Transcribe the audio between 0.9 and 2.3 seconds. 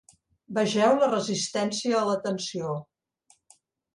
la resistència a la